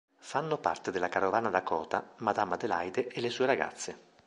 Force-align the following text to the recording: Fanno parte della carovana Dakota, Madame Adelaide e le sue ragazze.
Fanno 0.17 0.57
parte 0.57 0.89
della 0.89 1.09
carovana 1.09 1.51
Dakota, 1.51 2.13
Madame 2.21 2.55
Adelaide 2.55 3.05
e 3.09 3.21
le 3.21 3.29
sue 3.29 3.45
ragazze. 3.45 3.99